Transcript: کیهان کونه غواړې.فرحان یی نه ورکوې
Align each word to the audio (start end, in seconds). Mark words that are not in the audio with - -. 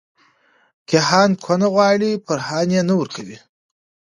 کیهان 0.89 1.31
کونه 1.43 1.67
غواړې.فرحان 1.73 2.67
یی 2.75 2.81
نه 2.89 2.93
ورکوې 2.99 3.37